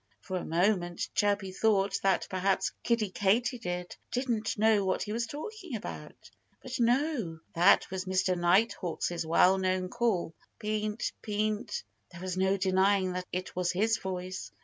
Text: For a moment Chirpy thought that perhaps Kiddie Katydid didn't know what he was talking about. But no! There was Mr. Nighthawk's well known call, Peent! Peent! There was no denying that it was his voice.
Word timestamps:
For 0.19 0.37
a 0.37 0.43
moment 0.43 1.09
Chirpy 1.13 1.51
thought 1.51 1.99
that 2.01 2.25
perhaps 2.27 2.71
Kiddie 2.81 3.11
Katydid 3.11 3.95
didn't 4.09 4.57
know 4.57 4.83
what 4.83 5.03
he 5.03 5.13
was 5.13 5.27
talking 5.27 5.75
about. 5.75 6.31
But 6.63 6.79
no! 6.79 7.39
There 7.53 7.79
was 7.91 8.05
Mr. 8.05 8.35
Nighthawk's 8.35 9.11
well 9.23 9.59
known 9.59 9.89
call, 9.89 10.33
Peent! 10.57 11.11
Peent! 11.21 11.83
There 12.11 12.21
was 12.21 12.35
no 12.35 12.57
denying 12.57 13.13
that 13.13 13.27
it 13.31 13.55
was 13.55 13.71
his 13.73 13.97
voice. 13.99 14.51